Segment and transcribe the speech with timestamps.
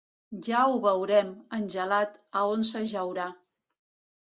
[0.45, 1.29] Ja ho veurem,
[1.59, 3.31] en Gelat, a on s'ajaurà.